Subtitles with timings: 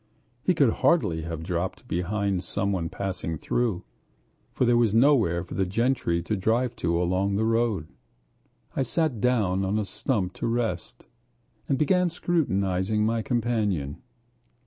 [0.41, 3.83] He could hardly have dropped behind someone passing through,
[4.51, 7.87] for there was nowhere for the gentry to drive to along that road.
[8.75, 11.05] I sat down on a stump to rest,
[11.69, 14.01] and began scrutinizing my companion.